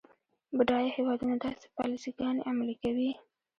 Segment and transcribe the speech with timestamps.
[0.57, 3.11] بډایه هیوادونه داسې پالیسي ګانې عملي کوي.